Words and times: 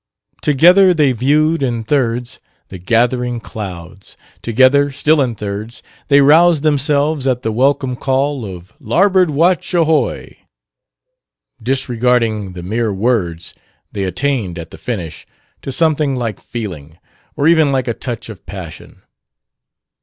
Together 0.41 0.95
they 0.95 1.11
viewed 1.11 1.61
in 1.61 1.83
thirds 1.83 2.39
"the 2.69 2.79
gath'ring 2.79 3.39
clouds"; 3.39 4.17
together 4.41 4.89
still 4.89 5.21
in 5.21 5.35
thirds 5.35 5.83
they 6.07 6.21
roused 6.21 6.63
themselves 6.63 7.27
"at 7.27 7.43
the 7.43 7.51
welcome 7.51 7.95
call" 7.95 8.43
of 8.43 8.73
"Larboard 8.79 9.29
watch, 9.29 9.75
ahoy!" 9.75 10.37
Disregarding 11.61 12.53
the 12.53 12.63
mere 12.63 12.91
words, 12.91 13.53
they 13.91 14.03
attained, 14.05 14.57
at 14.57 14.71
the 14.71 14.79
finish, 14.79 15.27
to 15.61 15.71
something 15.71 16.15
like 16.15 16.39
feeling 16.41 16.97
or 17.35 17.47
even 17.47 17.71
like 17.71 17.87
a 17.87 17.93
touch 17.93 18.27
of 18.27 18.43
passion. 18.47 19.03